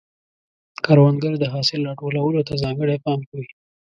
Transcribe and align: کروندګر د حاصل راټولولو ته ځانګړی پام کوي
کروندګر 0.85 1.33
د 1.39 1.45
حاصل 1.53 1.79
راټولولو 1.89 2.39
ته 2.47 2.53
ځانګړی 2.63 2.97
پام 3.05 3.19
کوي 3.29 3.47